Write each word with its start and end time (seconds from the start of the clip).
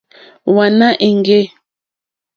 Wàná 0.53 0.87
èŋɡê. 1.07 1.41